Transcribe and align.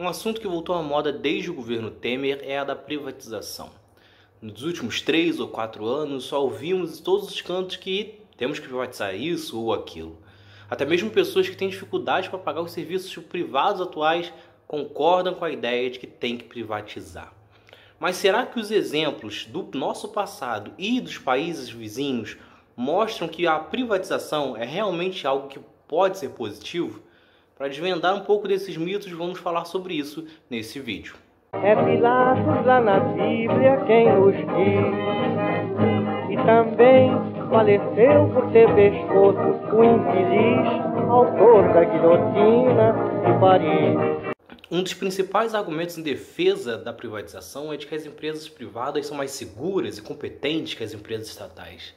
Um 0.00 0.06
assunto 0.06 0.40
que 0.40 0.46
voltou 0.46 0.76
à 0.76 0.80
moda 0.80 1.12
desde 1.12 1.50
o 1.50 1.54
governo 1.54 1.90
Temer 1.90 2.38
é 2.44 2.56
a 2.56 2.62
da 2.62 2.76
privatização. 2.76 3.68
Nos 4.40 4.62
últimos 4.62 5.02
três 5.02 5.40
ou 5.40 5.48
quatro 5.48 5.86
anos, 5.86 6.26
só 6.26 6.40
ouvimos 6.40 7.00
em 7.00 7.02
todos 7.02 7.28
os 7.28 7.40
cantos 7.40 7.74
que 7.74 8.20
temos 8.36 8.60
que 8.60 8.68
privatizar 8.68 9.12
isso 9.16 9.60
ou 9.60 9.74
aquilo. 9.74 10.16
Até 10.70 10.84
mesmo 10.84 11.10
pessoas 11.10 11.48
que 11.48 11.56
têm 11.56 11.68
dificuldade 11.68 12.30
para 12.30 12.38
pagar 12.38 12.60
os 12.60 12.70
serviços 12.70 13.12
privados 13.24 13.80
atuais 13.80 14.32
concordam 14.68 15.34
com 15.34 15.44
a 15.44 15.50
ideia 15.50 15.90
de 15.90 15.98
que 15.98 16.06
tem 16.06 16.38
que 16.38 16.44
privatizar. 16.44 17.32
Mas 17.98 18.14
será 18.14 18.46
que 18.46 18.60
os 18.60 18.70
exemplos 18.70 19.46
do 19.46 19.68
nosso 19.76 20.10
passado 20.10 20.72
e 20.78 21.00
dos 21.00 21.18
países 21.18 21.68
vizinhos 21.68 22.36
mostram 22.76 23.26
que 23.26 23.48
a 23.48 23.58
privatização 23.58 24.56
é 24.56 24.64
realmente 24.64 25.26
algo 25.26 25.48
que 25.48 25.58
pode 25.88 26.18
ser 26.18 26.28
positivo? 26.28 27.02
Para 27.58 27.66
desvendar 27.66 28.14
um 28.14 28.20
pouco 28.20 28.46
desses 28.46 28.76
mitos, 28.76 29.10
vamos 29.10 29.40
falar 29.40 29.64
sobre 29.64 29.94
isso 29.94 30.24
nesse 30.48 30.78
vídeo. 30.78 31.16
É 31.52 31.74
Pilatos 31.74 32.64
lá 32.64 32.80
na 32.80 33.00
Bíblia 33.00 33.84
quem 33.84 34.12
nos 34.12 34.36
diz, 34.36 34.86
e 36.30 36.36
também 36.46 37.10
faleceu 37.50 38.28
por 38.32 38.52
ter 38.52 38.72
pescoço 38.76 39.40
o 39.74 39.82
infeliz 39.82 40.68
autor 41.10 41.72
da 41.72 41.82
guilhotina 41.82 42.94
de 43.26 43.40
Paris. 43.40 44.34
Um 44.70 44.80
dos 44.80 44.94
principais 44.94 45.52
argumentos 45.52 45.98
em 45.98 46.02
defesa 46.02 46.78
da 46.78 46.92
privatização 46.92 47.72
é 47.72 47.76
de 47.76 47.88
que 47.88 47.94
as 47.94 48.06
empresas 48.06 48.48
privadas 48.48 49.06
são 49.06 49.16
mais 49.16 49.32
seguras 49.32 49.98
e 49.98 50.02
competentes 50.02 50.74
que 50.74 50.84
as 50.84 50.94
empresas 50.94 51.26
estatais. 51.26 51.92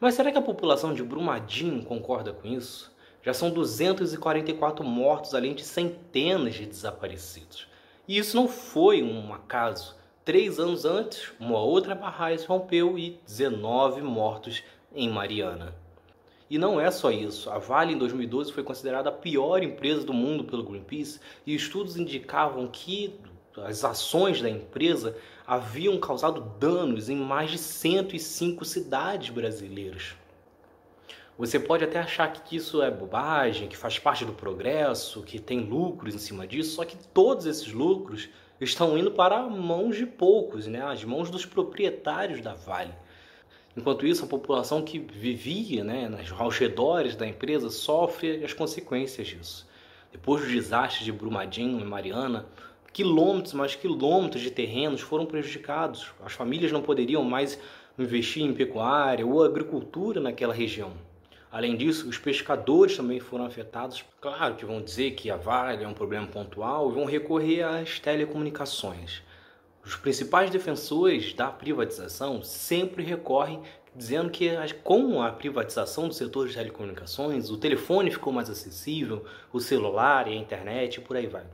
Mas 0.00 0.14
será 0.14 0.32
que 0.32 0.38
a 0.38 0.42
população 0.42 0.94
de 0.94 1.02
Brumadinho 1.02 1.84
concorda 1.84 2.32
com 2.32 2.48
isso? 2.48 2.91
Já 3.22 3.32
são 3.32 3.50
244 3.50 4.84
mortos, 4.84 5.34
além 5.34 5.54
de 5.54 5.62
centenas 5.62 6.54
de 6.54 6.66
desaparecidos. 6.66 7.68
E 8.08 8.18
isso 8.18 8.36
não 8.36 8.48
foi 8.48 9.02
um 9.02 9.32
acaso. 9.32 9.94
Três 10.24 10.58
anos 10.58 10.84
antes, 10.84 11.32
uma 11.38 11.60
outra 11.60 11.94
barragem 11.94 12.46
rompeu 12.46 12.98
e 12.98 13.20
19 13.26 14.02
mortos 14.02 14.62
em 14.94 15.08
Mariana. 15.08 15.74
E 16.50 16.58
não 16.58 16.80
é 16.80 16.90
só 16.90 17.10
isso. 17.10 17.48
A 17.48 17.58
Vale 17.58 17.94
em 17.94 17.98
2012 17.98 18.52
foi 18.52 18.62
considerada 18.62 19.08
a 19.08 19.12
pior 19.12 19.62
empresa 19.62 20.04
do 20.04 20.12
mundo 20.12 20.44
pelo 20.44 20.64
Greenpeace 20.64 21.20
e 21.46 21.54
estudos 21.54 21.96
indicavam 21.96 22.66
que 22.66 23.18
as 23.56 23.84
ações 23.84 24.42
da 24.42 24.50
empresa 24.50 25.16
haviam 25.46 25.98
causado 25.98 26.40
danos 26.58 27.08
em 27.08 27.16
mais 27.16 27.50
de 27.50 27.58
105 27.58 28.64
cidades 28.64 29.30
brasileiras. 29.30 30.14
Você 31.38 31.58
pode 31.58 31.82
até 31.82 31.98
achar 31.98 32.30
que 32.30 32.56
isso 32.56 32.82
é 32.82 32.90
bobagem, 32.90 33.66
que 33.66 33.76
faz 33.76 33.98
parte 33.98 34.24
do 34.24 34.32
progresso, 34.32 35.22
que 35.22 35.38
tem 35.38 35.60
lucros 35.60 36.14
em 36.14 36.18
cima 36.18 36.46
disso, 36.46 36.74
só 36.76 36.84
que 36.84 36.96
todos 36.96 37.46
esses 37.46 37.72
lucros 37.72 38.28
estão 38.60 38.96
indo 38.98 39.10
para 39.10 39.42
mãos 39.42 39.96
de 39.96 40.06
poucos, 40.06 40.66
né? 40.66 40.82
as 40.82 41.02
mãos 41.04 41.30
dos 41.30 41.46
proprietários 41.46 42.42
da 42.42 42.52
Vale. 42.52 42.94
Enquanto 43.74 44.06
isso, 44.06 44.24
a 44.24 44.28
população 44.28 44.82
que 44.82 44.98
vivia 44.98 45.82
né, 45.82 46.06
nas 46.06 46.30
redores 46.58 47.16
da 47.16 47.26
empresa 47.26 47.70
sofre 47.70 48.44
as 48.44 48.52
consequências 48.52 49.26
disso. 49.26 49.66
Depois 50.12 50.42
do 50.42 50.48
desastre 50.48 51.02
de 51.04 51.10
Brumadinho 51.10 51.80
e 51.80 51.84
Mariana, 51.84 52.44
quilômetros, 52.92 53.54
mais 53.54 53.74
quilômetros 53.74 54.42
de 54.42 54.50
terrenos 54.50 55.00
foram 55.00 55.24
prejudicados. 55.24 56.12
As 56.22 56.34
famílias 56.34 56.70
não 56.70 56.82
poderiam 56.82 57.24
mais 57.24 57.58
investir 57.98 58.44
em 58.44 58.52
pecuária 58.52 59.26
ou 59.26 59.42
agricultura 59.42 60.20
naquela 60.20 60.52
região. 60.52 60.92
Além 61.52 61.76
disso, 61.76 62.08
os 62.08 62.16
pescadores 62.16 62.96
também 62.96 63.20
foram 63.20 63.44
afetados. 63.44 64.02
Claro 64.22 64.54
que 64.54 64.64
vão 64.64 64.80
dizer 64.80 65.10
que 65.10 65.30
a 65.30 65.36
Vale 65.36 65.84
é 65.84 65.86
um 65.86 65.92
problema 65.92 66.26
pontual 66.26 66.90
e 66.90 66.94
vão 66.94 67.04
recorrer 67.04 67.62
às 67.62 68.00
telecomunicações. 68.00 69.22
Os 69.84 69.94
principais 69.94 70.48
defensores 70.48 71.34
da 71.34 71.48
privatização 71.48 72.42
sempre 72.42 73.02
recorrem 73.02 73.60
dizendo 73.94 74.30
que 74.30 74.48
com 74.82 75.20
a 75.20 75.30
privatização 75.30 76.08
do 76.08 76.14
setor 76.14 76.48
de 76.48 76.54
telecomunicações, 76.54 77.50
o 77.50 77.58
telefone 77.58 78.10
ficou 78.10 78.32
mais 78.32 78.48
acessível, 78.48 79.26
o 79.52 79.60
celular 79.60 80.26
e 80.28 80.32
a 80.32 80.36
internet 80.36 80.94
e 80.94 81.00
por 81.02 81.18
aí 81.18 81.26
vai. 81.26 81.44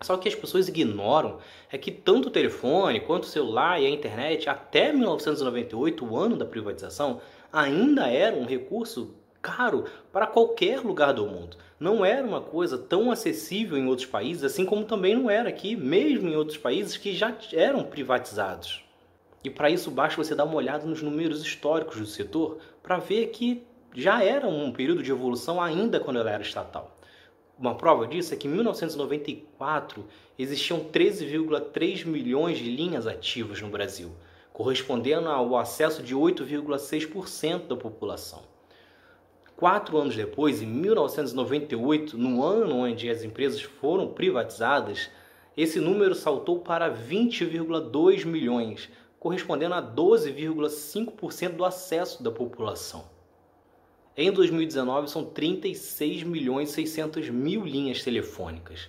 Só 0.00 0.16
que 0.16 0.28
as 0.28 0.34
pessoas 0.36 0.68
ignoram 0.68 1.38
é 1.72 1.76
que 1.76 1.90
tanto 1.90 2.28
o 2.28 2.30
telefone 2.30 3.00
quanto 3.00 3.24
o 3.24 3.28
celular 3.28 3.80
e 3.82 3.86
a 3.86 3.90
internet, 3.90 4.48
até 4.48 4.92
1998, 4.92 6.04
o 6.04 6.16
ano 6.16 6.36
da 6.36 6.44
privatização, 6.44 7.20
ainda 7.52 8.06
eram 8.06 8.40
um 8.40 8.46
recurso 8.46 9.16
caro 9.44 9.84
para 10.10 10.26
qualquer 10.26 10.80
lugar 10.80 11.12
do 11.12 11.26
mundo. 11.26 11.58
Não 11.78 12.02
era 12.02 12.26
uma 12.26 12.40
coisa 12.40 12.78
tão 12.78 13.10
acessível 13.10 13.76
em 13.76 13.86
outros 13.86 14.08
países, 14.08 14.42
assim 14.42 14.64
como 14.64 14.86
também 14.86 15.14
não 15.14 15.28
era 15.28 15.50
aqui, 15.50 15.76
mesmo 15.76 16.30
em 16.30 16.34
outros 16.34 16.56
países 16.56 16.96
que 16.96 17.12
já 17.12 17.36
eram 17.52 17.84
privatizados. 17.84 18.82
E 19.44 19.50
para 19.50 19.68
isso 19.68 19.90
basta 19.90 20.16
você 20.16 20.34
dar 20.34 20.46
uma 20.46 20.54
olhada 20.54 20.86
nos 20.86 21.02
números 21.02 21.42
históricos 21.42 21.98
do 21.98 22.06
setor 22.06 22.56
para 22.82 22.96
ver 22.96 23.26
que 23.26 23.62
já 23.94 24.24
era 24.24 24.48
um 24.48 24.72
período 24.72 25.02
de 25.02 25.10
evolução 25.10 25.60
ainda 25.60 26.00
quando 26.00 26.18
ela 26.18 26.30
era 26.30 26.42
estatal. 26.42 26.96
Uma 27.58 27.74
prova 27.74 28.06
disso 28.06 28.32
é 28.32 28.36
que 28.38 28.48
em 28.48 28.50
1994 28.50 30.06
existiam 30.38 30.80
13,3 30.80 32.06
milhões 32.06 32.56
de 32.56 32.74
linhas 32.74 33.06
ativas 33.06 33.60
no 33.60 33.68
Brasil, 33.68 34.10
correspondendo 34.54 35.28
ao 35.28 35.54
acesso 35.56 36.02
de 36.02 36.16
8,6% 36.16 37.66
da 37.66 37.76
população. 37.76 38.53
Quatro 39.56 39.96
anos 39.98 40.16
depois, 40.16 40.60
em 40.60 40.66
1998, 40.66 42.18
no 42.18 42.42
ano 42.42 42.76
onde 42.78 43.08
as 43.08 43.22
empresas 43.22 43.62
foram 43.62 44.08
privatizadas, 44.08 45.10
esse 45.56 45.78
número 45.78 46.14
saltou 46.14 46.58
para 46.58 46.92
20,2 46.92 48.24
milhões, 48.24 48.90
correspondendo 49.20 49.74
a 49.74 49.82
12,5% 49.82 51.50
do 51.50 51.64
acesso 51.64 52.22
da 52.22 52.32
população. 52.32 53.04
Em 54.16 54.32
2019, 54.32 55.08
são 55.08 55.24
36 55.24 56.24
milhões 56.24 56.70
600 56.70 57.30
mil 57.30 57.64
linhas 57.64 58.02
telefônicas. 58.02 58.88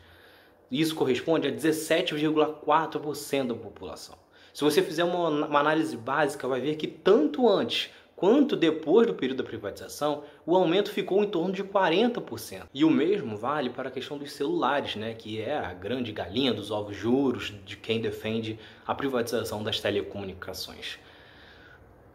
Isso 0.71 0.95
corresponde 0.95 1.47
a 1.47 1.51
17,4% 1.51 3.47
da 3.47 3.55
população. 3.55 4.17
Se 4.51 4.63
você 4.63 4.81
fizer 4.81 5.03
uma, 5.03 5.29
uma 5.47 5.59
análise 5.59 5.95
básica, 5.95 6.47
vai 6.47 6.61
ver 6.61 6.75
que 6.75 6.87
tanto 6.87 7.47
antes 7.47 7.91
quanto 8.25 8.55
depois 8.55 9.05
do 9.05 9.13
período 9.13 9.43
da 9.43 9.47
privatização, 9.47 10.23
o 10.47 10.55
aumento 10.55 10.89
ficou 10.89 11.23
em 11.23 11.27
torno 11.27 11.53
de 11.53 11.63
40%. 11.63 12.63
E 12.73 12.83
o 12.83 12.89
mesmo 12.89 13.37
vale 13.37 13.69
para 13.69 13.89
a 13.89 13.91
questão 13.91 14.17
dos 14.17 14.31
celulares, 14.31 14.95
né, 14.95 15.13
que 15.13 15.39
é 15.39 15.55
a 15.55 15.71
grande 15.75 16.11
galinha 16.11 16.51
dos 16.51 16.71
ovos 16.71 16.97
juros 16.97 17.53
de 17.63 17.77
quem 17.77 18.01
defende 18.01 18.57
a 18.83 18.95
privatização 18.95 19.61
das 19.61 19.79
telecomunicações. 19.79 20.97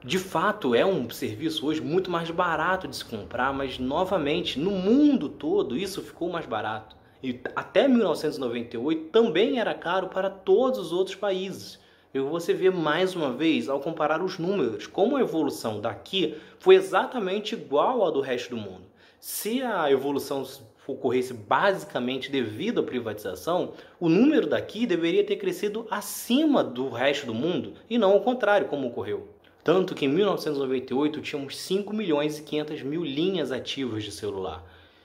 De 0.04 0.18
fato, 0.18 0.74
é 0.74 0.84
um 0.84 1.08
serviço 1.10 1.64
hoje 1.64 1.80
muito 1.80 2.10
mais 2.10 2.28
barato 2.28 2.88
de 2.88 2.96
se 2.96 3.04
comprar, 3.04 3.52
mas 3.52 3.78
novamente, 3.78 4.58
no 4.58 4.72
mundo 4.72 5.28
todo, 5.28 5.76
isso 5.76 6.02
ficou 6.02 6.28
mais 6.28 6.44
barato. 6.44 6.96
E 7.22 7.38
até 7.54 7.86
1998 7.86 9.10
também 9.12 9.60
era 9.60 9.74
caro 9.74 10.08
para 10.08 10.28
todos 10.28 10.80
os 10.80 10.92
outros 10.92 11.14
países 11.14 11.78
eu 12.12 12.28
você 12.28 12.52
vê 12.52 12.70
mais 12.70 13.14
uma 13.14 13.32
vez, 13.32 13.68
ao 13.68 13.78
comparar 13.78 14.20
os 14.22 14.38
números, 14.38 14.86
como 14.86 15.16
a 15.16 15.20
evolução 15.20 15.80
daqui 15.80 16.36
foi 16.58 16.74
exatamente 16.74 17.54
igual 17.54 18.04
à 18.04 18.10
do 18.10 18.20
resto 18.20 18.50
do 18.50 18.56
mundo. 18.56 18.82
Se 19.20 19.62
a 19.62 19.90
evolução 19.90 20.44
ocorresse 20.86 21.32
basicamente 21.32 22.30
devido 22.30 22.80
à 22.80 22.82
privatização, 22.82 23.74
o 24.00 24.08
número 24.08 24.48
daqui 24.48 24.86
deveria 24.86 25.22
ter 25.22 25.36
crescido 25.36 25.86
acima 25.88 26.64
do 26.64 26.88
resto 26.88 27.26
do 27.26 27.34
mundo 27.34 27.74
e 27.88 27.96
não 27.96 28.12
ao 28.12 28.22
contrário, 28.22 28.66
como 28.66 28.88
ocorreu. 28.88 29.28
Tanto 29.62 29.94
que 29.94 30.06
em 30.06 30.08
1998 30.08 31.20
tínhamos 31.20 31.56
5 31.58 31.94
milhões 31.94 32.38
e 32.38 32.42
500 32.42 32.82
mil 32.82 33.04
linhas 33.04 33.52
ativas 33.52 34.02
de 34.02 34.10
celular. 34.10 34.64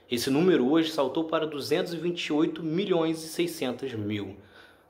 Esse 0.09 0.29
número 0.29 0.71
hoje 0.71 0.91
saltou 0.91 1.25
para 1.25 1.45
228 1.45 2.63
milhões 2.63 3.23
e 3.23 3.27
600 3.27 3.93
mil. 3.93 4.37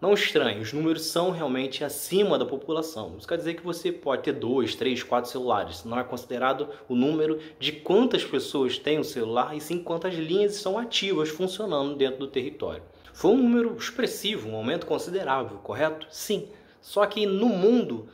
Não 0.01 0.13
estranhe, 0.13 0.61
os 0.61 0.73
números 0.73 1.03
são 1.03 1.31
realmente 1.31 1.81
acima 1.81 2.37
da 2.37 2.45
população. 2.45 3.15
Isso 3.17 3.27
quer 3.27 3.37
dizer 3.37 3.53
que 3.53 3.63
você 3.63 3.93
pode 3.93 4.23
ter 4.23 4.33
dois, 4.33 4.75
três, 4.75 5.01
quatro 5.01 5.31
celulares. 5.31 5.85
Não 5.85 5.97
é 5.97 6.03
considerado 6.03 6.67
o 6.89 6.95
número 6.95 7.39
de 7.57 7.71
quantas 7.71 8.23
pessoas 8.23 8.77
têm 8.77 8.97
o 8.97 9.01
um 9.01 9.03
celular 9.05 9.55
e 9.55 9.61
sim 9.61 9.81
quantas 9.81 10.13
linhas 10.13 10.57
estão 10.57 10.77
ativas 10.77 11.29
funcionando 11.29 11.95
dentro 11.95 12.19
do 12.19 12.27
território. 12.27 12.83
Foi 13.13 13.31
um 13.31 13.37
número 13.37 13.73
expressivo, 13.77 14.49
um 14.49 14.55
aumento 14.55 14.85
considerável, 14.85 15.59
correto? 15.59 16.05
Sim. 16.09 16.49
Só 16.81 17.05
que 17.05 17.25
no 17.25 17.47
mundo, 17.47 18.09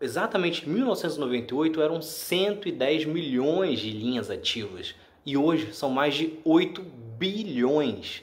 exatamente 0.00 0.64
em 0.64 0.72
1998, 0.72 1.82
eram 1.82 2.00
110 2.00 3.06
milhões 3.06 3.80
de 3.80 3.90
linhas 3.90 4.30
ativas. 4.30 4.94
E 5.26 5.36
hoje 5.36 5.74
são 5.74 5.90
mais 5.90 6.14
de 6.14 6.38
8 6.44 6.80
bilhões 7.18 8.22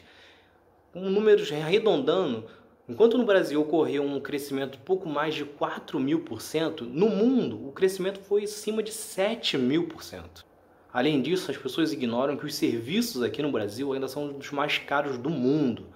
com 0.93 1.09
números 1.09 1.51
arredondando, 1.51 2.45
enquanto 2.87 3.17
no 3.17 3.25
Brasil 3.25 3.59
ocorreu 3.59 4.03
um 4.03 4.19
crescimento 4.19 4.77
pouco 4.77 5.09
mais 5.09 5.33
de 5.33 5.43
4 5.43 5.99
mil 5.99 6.19
por 6.19 6.39
cento, 6.39 6.85
no 6.85 7.09
mundo 7.09 7.67
o 7.67 7.71
crescimento 7.71 8.19
foi 8.19 8.43
acima 8.43 8.83
de 8.83 8.91
7 8.91 9.57
mil 9.57 9.87
por 9.87 10.03
cento. 10.03 10.45
Além 10.93 11.19
disso, 11.19 11.49
as 11.49 11.57
pessoas 11.57 11.91
ignoram 11.91 12.37
que 12.37 12.45
os 12.45 12.53
serviços 12.53 13.23
aqui 13.23 13.41
no 13.41 13.51
Brasil 13.51 13.91
ainda 13.91 14.07
são 14.07 14.31
dos 14.31 14.51
mais 14.51 14.77
caros 14.77 15.17
do 15.17 15.31
mundo. 15.31 15.87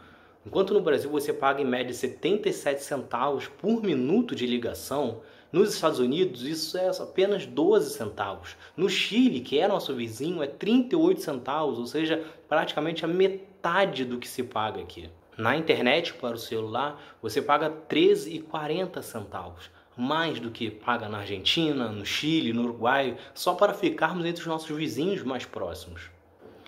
Enquanto 0.44 0.74
no 0.74 0.82
Brasil 0.82 1.12
você 1.12 1.32
paga 1.32 1.62
em 1.62 1.66
média 1.66 1.94
77 1.94 2.82
centavos 2.82 3.48
por 3.48 3.84
minuto 3.84 4.34
de 4.34 4.48
ligação, 4.48 5.22
nos 5.52 5.74
Estados 5.74 6.00
Unidos 6.00 6.44
isso 6.44 6.78
é 6.78 6.90
apenas 6.90 7.46
12 7.46 7.92
centavos. 7.92 8.58
No 8.76 8.90
Chile, 8.90 9.40
que 9.40 9.60
é 9.60 9.68
nosso 9.68 9.96
vizinho, 9.96 10.44
é 10.44 10.48
38 10.48 11.22
centavos, 11.22 11.80
ou 11.80 11.86
seja, 11.86 12.24
praticamente 12.50 13.06
a 13.06 13.08
metade 13.08 14.04
do 14.04 14.18
que 14.18 14.28
se 14.28 14.44
paga 14.44 14.82
aqui. 14.82 15.10
Na 15.38 15.56
internet 15.56 16.14
para 16.16 16.36
o 16.36 16.40
celular, 16.40 17.00
você 17.22 17.42
paga 17.42 17.70
13,40 17.70 19.02
centavos, 19.02 19.70
mais 19.96 20.40
do 20.40 20.52
que 20.52 20.70
paga 20.70 21.08
na 21.08 21.20
Argentina, 21.20 21.90
no 21.90 22.06
Chile, 22.06 22.52
no 22.52 22.64
Uruguai, 22.64 23.18
só 23.34 23.54
para 23.54 23.74
ficarmos 23.74 24.26
entre 24.26 24.42
os 24.42 24.48
nossos 24.48 24.76
vizinhos 24.76 25.24
mais 25.24 25.46
próximos. 25.46 26.10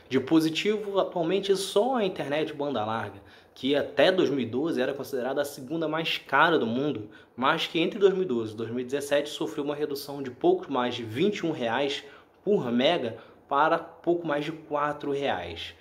De 0.09 0.19
positivo, 0.19 0.99
atualmente 0.99 1.55
só 1.55 1.97
a 1.97 2.03
internet 2.03 2.51
banda 2.51 2.83
larga, 2.83 3.21
que 3.53 3.75
até 3.75 4.11
2012 4.11 4.81
era 4.81 4.91
considerada 4.91 5.43
a 5.43 5.45
segunda 5.45 5.87
mais 5.87 6.17
cara 6.17 6.57
do 6.57 6.65
mundo, 6.65 7.11
mas 7.37 7.67
que 7.67 7.79
entre 7.79 7.99
2012 7.99 8.53
e 8.53 8.57
2017 8.57 9.29
sofreu 9.29 9.63
uma 9.63 9.75
redução 9.75 10.23
de 10.23 10.31
pouco 10.31 10.73
mais 10.73 10.95
de 10.95 11.03
21 11.03 11.51
reais 11.51 12.03
por 12.43 12.71
mega 12.71 13.17
para 13.47 13.77
pouco 13.77 14.25
mais 14.25 14.43
de 14.43 14.51
4 14.51 15.11
reais. 15.11 15.75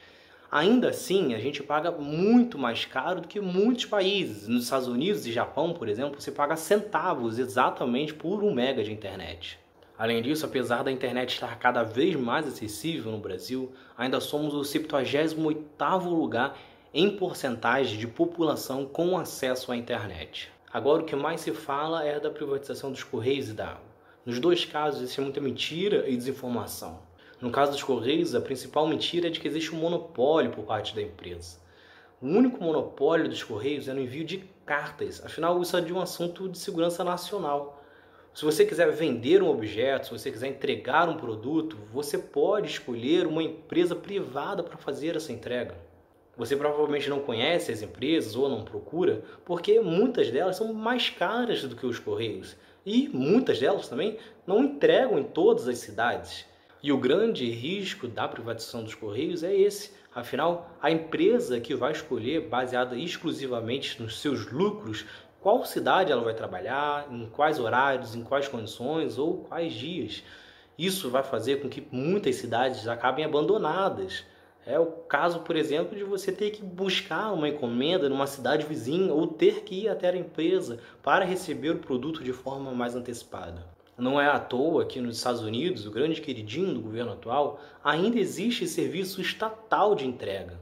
Ainda 0.51 0.91
assim, 0.91 1.33
a 1.33 1.39
gente 1.39 1.63
paga 1.63 1.91
muito 1.91 2.59
mais 2.59 2.85
caro 2.85 3.23
do 3.23 3.29
que 3.29 3.41
muitos 3.41 3.87
países. 3.87 4.47
Nos 4.47 4.65
Estados 4.65 4.89
Unidos 4.89 5.27
e 5.27 5.33
Japão, 5.33 5.73
por 5.73 5.89
exemplo, 5.89 6.21
você 6.21 6.31
paga 6.31 6.55
centavos 6.55 7.39
exatamente 7.39 8.13
por 8.13 8.45
um 8.45 8.53
mega 8.53 8.85
de 8.85 8.93
internet. 8.93 9.59
Além 9.99 10.23
disso, 10.23 10.47
apesar 10.47 10.85
da 10.85 10.93
internet 10.93 11.35
estar 11.35 11.59
cada 11.59 11.83
vez 11.83 12.15
mais 12.15 12.47
acessível 12.47 13.11
no 13.11 13.19
Brasil, 13.19 13.73
ainda 13.97 14.21
somos 14.21 14.55
o 14.55 14.61
78º 14.61 16.05
lugar 16.05 16.57
em 16.95 17.17
porcentagem 17.17 17.99
de 17.99 18.07
população 18.07 18.87
com 18.87 19.19
acesso 19.19 19.73
à 19.73 19.77
internet. 19.77 20.53
Agora, 20.73 21.03
o 21.03 21.05
que 21.05 21.17
mais 21.17 21.41
se 21.41 21.51
fala 21.51 22.05
é 22.05 22.21
da 22.21 22.31
privatização 22.31 22.93
dos 22.93 23.03
Correios 23.03 23.49
e 23.49 23.55
da 23.55 23.71
água. 23.71 23.89
Nos 24.25 24.39
dois 24.39 24.65
casos, 24.65 25.03
existe 25.03 25.21
muita 25.21 25.41
mentira 25.41 26.09
e 26.09 26.17
desinformação. 26.17 27.01
No 27.41 27.51
caso 27.51 27.73
dos 27.73 27.83
Correios, 27.83 28.37
a 28.37 28.41
principal 28.41 28.87
mentira 28.87 29.27
é 29.27 29.31
de 29.31 29.41
que 29.41 29.49
existe 29.49 29.75
um 29.75 29.79
monopólio 29.79 30.53
por 30.53 30.65
parte 30.65 30.95
da 30.95 31.03
empresa. 31.03 31.59
O 32.23 32.27
único 32.27 32.63
monopólio 32.63 33.29
dos 33.29 33.43
Correios 33.43 33.89
é 33.89 33.93
no 33.93 34.01
envio 34.01 34.25
de 34.25 34.45
cartas, 34.65 35.25
afinal, 35.25 35.61
isso 35.61 35.77
é 35.77 35.81
de 35.81 35.93
um 35.93 36.01
assunto 36.01 36.49
de 36.49 36.59
segurança 36.59 37.03
nacional. 37.03 37.83
Se 38.39 38.45
você 38.45 38.65
quiser 38.65 38.93
vender 38.93 39.43
um 39.43 39.49
objeto, 39.49 40.07
se 40.07 40.13
você 40.13 40.31
quiser 40.31 40.47
entregar 40.47 41.09
um 41.09 41.17
produto, 41.17 41.77
você 41.93 42.17
pode 42.17 42.69
escolher 42.69 43.27
uma 43.27 43.43
empresa 43.43 43.97
privada 43.97 44.63
para 44.63 44.77
fazer 44.77 45.17
essa 45.17 45.33
entrega. 45.33 45.75
Você 46.37 46.55
provavelmente 46.55 47.11
não 47.11 47.19
conhece 47.19 47.73
as 47.73 47.83
empresas 47.83 48.37
ou 48.37 48.49
não 48.49 48.65
procura, 48.65 49.25
porque 49.45 49.81
muitas 49.81 50.31
delas 50.31 50.55
são 50.55 50.73
mais 50.73 51.11
caras 51.11 51.65
do 51.65 51.75
que 51.75 51.85
os 51.85 51.99
correios 51.99 52.55
e 52.87 53.09
muitas 53.09 53.59
delas 53.59 53.89
também 53.89 54.19
não 54.47 54.63
entregam 54.63 55.19
em 55.19 55.25
todas 55.25 55.67
as 55.67 55.79
cidades. 55.79 56.47
E 56.81 56.93
o 56.93 56.97
grande 56.97 57.51
risco 57.51 58.07
da 58.07 58.29
privatização 58.29 58.85
dos 58.85 58.95
correios 58.95 59.43
é 59.43 59.53
esse. 59.53 59.99
Afinal, 60.15 60.71
a 60.81 60.93
empresa 60.93 61.59
que 61.59 61.75
vai 61.75 61.91
escolher, 61.91 62.49
baseada 62.49 62.97
exclusivamente 62.97 64.01
nos 64.01 64.21
seus 64.21 64.49
lucros, 64.53 65.05
qual 65.41 65.65
cidade 65.65 66.11
ela 66.11 66.23
vai 66.23 66.35
trabalhar, 66.35 67.07
em 67.11 67.27
quais 67.27 67.59
horários, 67.59 68.15
em 68.15 68.23
quais 68.23 68.49
condições 68.49 69.19
ou 69.19 69.45
quais 69.45 69.73
dias. 69.73 70.23
Isso 70.77 71.11
vai 71.11 71.23
fazer 71.23 71.61
com 71.61 71.69
que 71.69 71.87
muitas 71.91 72.37
cidades 72.37 72.87
acabem 72.87 73.25
abandonadas. 73.25 74.25
É 74.67 74.79
o 74.79 74.87
caso, 74.87 75.41
por 75.41 75.57
exemplo, 75.57 75.97
de 75.97 76.05
você 76.05 76.31
ter 76.31 76.51
que 76.51 76.63
buscar 76.63 77.33
uma 77.33 77.49
encomenda 77.49 78.09
numa 78.09 78.27
cidade 78.27 78.67
vizinha 78.67 79.13
ou 79.13 79.27
ter 79.27 79.63
que 79.63 79.85
ir 79.85 79.89
até 79.89 80.11
a 80.11 80.17
empresa 80.17 80.79
para 81.03 81.25
receber 81.25 81.71
o 81.71 81.79
produto 81.79 82.23
de 82.23 82.33
forma 82.33 82.73
mais 82.73 82.95
antecipada. 82.95 83.65
Não 83.97 84.21
é 84.21 84.29
à 84.29 84.39
toa 84.39 84.87
que 84.87 85.01
nos 85.01 85.17
Estados 85.17 85.41
Unidos, 85.41 85.87
o 85.87 85.91
grande 85.91 86.21
queridinho 86.21 86.75
do 86.75 86.81
governo 86.81 87.13
atual, 87.13 87.59
ainda 87.83 88.19
existe 88.19 88.67
serviço 88.67 89.21
estatal 89.21 89.95
de 89.95 90.07
entrega. 90.07 90.59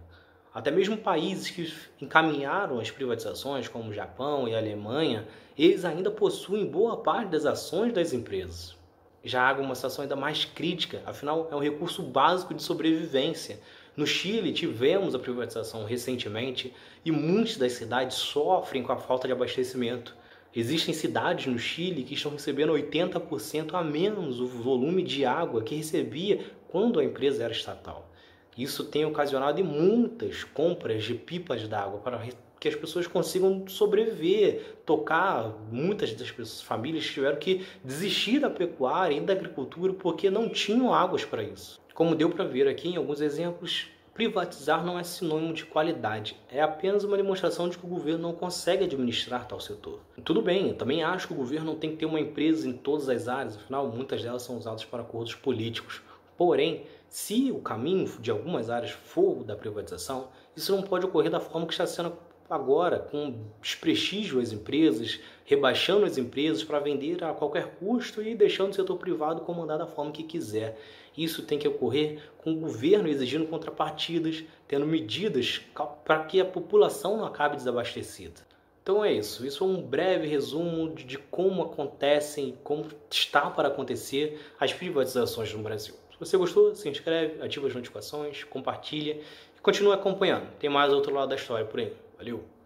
Até 0.56 0.70
mesmo 0.70 0.96
países 0.96 1.50
que 1.50 1.70
encaminharam 2.02 2.80
as 2.80 2.90
privatizações, 2.90 3.68
como 3.68 3.90
o 3.90 3.92
Japão 3.92 4.48
e 4.48 4.54
a 4.54 4.58
Alemanha, 4.58 5.28
eles 5.54 5.84
ainda 5.84 6.10
possuem 6.10 6.64
boa 6.64 6.96
parte 6.96 7.28
das 7.28 7.44
ações 7.44 7.92
das 7.92 8.14
empresas. 8.14 8.74
Já 9.22 9.42
a 9.42 9.48
água 9.48 9.62
é 9.62 9.66
uma 9.66 9.74
situação 9.74 10.00
ainda 10.00 10.16
mais 10.16 10.46
crítica, 10.46 11.02
afinal 11.04 11.46
é 11.52 11.54
um 11.54 11.60
recurso 11.60 12.02
básico 12.02 12.54
de 12.54 12.62
sobrevivência. 12.62 13.60
No 13.94 14.06
Chile 14.06 14.50
tivemos 14.50 15.14
a 15.14 15.18
privatização 15.18 15.84
recentemente 15.84 16.72
e 17.04 17.10
muitas 17.10 17.58
das 17.58 17.72
cidades 17.72 18.16
sofrem 18.16 18.82
com 18.82 18.92
a 18.92 18.96
falta 18.96 19.26
de 19.26 19.34
abastecimento. 19.34 20.16
Existem 20.54 20.94
cidades 20.94 21.52
no 21.52 21.58
Chile 21.58 22.02
que 22.02 22.14
estão 22.14 22.32
recebendo 22.32 22.72
80% 22.72 23.74
a 23.74 23.84
menos 23.84 24.40
o 24.40 24.46
volume 24.46 25.02
de 25.02 25.22
água 25.26 25.62
que 25.62 25.74
recebia 25.74 26.46
quando 26.68 26.98
a 26.98 27.04
empresa 27.04 27.44
era 27.44 27.52
estatal. 27.52 28.10
Isso 28.56 28.84
tem 28.84 29.04
ocasionado 29.04 29.62
muitas 29.64 30.44
compras 30.44 31.04
de 31.04 31.14
pipas 31.14 31.68
d'água 31.68 32.00
para 32.00 32.20
que 32.58 32.68
as 32.68 32.74
pessoas 32.74 33.06
consigam 33.06 33.68
sobreviver, 33.68 34.78
tocar. 34.86 35.52
Muitas 35.70 36.12
das 36.14 36.30
pessoas, 36.30 36.62
famílias 36.62 37.04
tiveram 37.04 37.36
que 37.36 37.66
desistir 37.84 38.40
da 38.40 38.48
pecuária 38.48 39.14
e 39.14 39.20
da 39.20 39.32
agricultura 39.32 39.92
porque 39.92 40.30
não 40.30 40.48
tinham 40.48 40.92
águas 40.92 41.24
para 41.24 41.42
isso. 41.42 41.80
Como 41.94 42.14
deu 42.14 42.30
para 42.30 42.44
ver 42.44 42.66
aqui 42.66 42.88
em 42.88 42.96
alguns 42.96 43.20
exemplos, 43.20 43.88
privatizar 44.16 44.84
não 44.84 44.98
é 44.98 45.04
sinônimo 45.04 45.52
de 45.52 45.66
qualidade, 45.66 46.36
é 46.50 46.62
apenas 46.62 47.04
uma 47.04 47.18
demonstração 47.18 47.68
de 47.68 47.76
que 47.76 47.84
o 47.84 47.88
governo 47.88 48.22
não 48.22 48.32
consegue 48.32 48.84
administrar 48.84 49.46
tal 49.46 49.60
setor. 49.60 50.00
Tudo 50.24 50.40
bem, 50.40 50.68
eu 50.68 50.74
também 50.74 51.04
acho 51.04 51.26
que 51.26 51.34
o 51.34 51.36
governo 51.36 51.66
não 51.66 51.78
tem 51.78 51.90
que 51.90 51.98
ter 51.98 52.06
uma 52.06 52.18
empresa 52.18 52.66
em 52.66 52.72
todas 52.72 53.10
as 53.10 53.28
áreas, 53.28 53.56
afinal, 53.56 53.88
muitas 53.88 54.22
delas 54.22 54.42
são 54.42 54.56
usadas 54.56 54.84
para 54.86 55.02
acordos 55.02 55.34
políticos. 55.34 56.00
Porém, 56.36 56.84
se 57.08 57.50
o 57.50 57.58
caminho 57.58 58.06
de 58.20 58.30
algumas 58.30 58.70
áreas 58.70 58.92
for 58.92 59.42
da 59.44 59.56
privatização, 59.56 60.28
isso 60.54 60.74
não 60.74 60.82
pode 60.82 61.06
ocorrer 61.06 61.30
da 61.30 61.40
forma 61.40 61.66
que 61.66 61.72
está 61.72 61.86
sendo 61.86 62.12
agora, 62.48 62.98
com 62.98 63.44
desprestígio 63.60 64.40
às 64.40 64.52
empresas, 64.52 65.20
rebaixando 65.44 66.04
as 66.04 66.16
empresas 66.16 66.62
para 66.62 66.78
vender 66.78 67.22
a 67.24 67.32
qualquer 67.32 67.76
custo 67.78 68.22
e 68.22 68.34
deixando 68.34 68.72
o 68.72 68.74
setor 68.74 68.96
privado 68.96 69.40
comandar 69.42 69.78
da 69.78 69.86
forma 69.86 70.12
que 70.12 70.22
quiser. 70.22 70.78
Isso 71.16 71.42
tem 71.42 71.58
que 71.58 71.66
ocorrer 71.66 72.20
com 72.38 72.52
o 72.52 72.56
governo 72.56 73.08
exigindo 73.08 73.46
contrapartidas, 73.46 74.44
tendo 74.68 74.86
medidas 74.86 75.60
para 76.04 76.24
que 76.24 76.40
a 76.40 76.44
população 76.44 77.16
não 77.16 77.24
acabe 77.24 77.56
desabastecida. 77.56 78.46
Então 78.82 79.04
é 79.04 79.12
isso. 79.12 79.44
Isso 79.44 79.64
é 79.64 79.66
um 79.66 79.82
breve 79.82 80.28
resumo 80.28 80.94
de, 80.94 81.18
como 81.18 81.62
acontecem, 81.62 82.56
como 82.62 82.86
está 83.10 83.50
para 83.50 83.68
acontecer 83.68 84.40
as 84.60 84.72
privatizações 84.72 85.52
no 85.52 85.62
Brasil. 85.62 85.94
Se 86.16 86.20
você 86.20 86.36
gostou, 86.38 86.74
se 86.74 86.88
inscreve, 86.88 87.42
ativa 87.42 87.66
as 87.66 87.74
notificações, 87.74 88.42
compartilha 88.44 89.20
e 89.54 89.60
continue 89.60 89.92
acompanhando. 89.92 90.48
Tem 90.58 90.70
mais 90.70 90.90
outro 90.90 91.12
lado 91.12 91.28
da 91.28 91.36
história 91.36 91.66
por 91.66 91.78
aí. 91.78 91.92
Valeu! 92.16 92.56